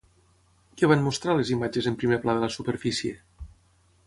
Què 0.79 0.89
van 0.91 1.03
mostrar 1.07 1.35
les 1.41 1.51
imatges 1.57 1.91
en 1.93 2.01
primer 2.05 2.21
pla 2.25 2.39
de 2.39 2.43
la 2.45 2.53
superfície? 2.57 3.15